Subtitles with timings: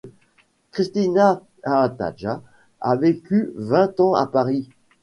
[0.71, 2.41] Kristina Haataja
[2.81, 4.67] a vécu vingt ans à Paris.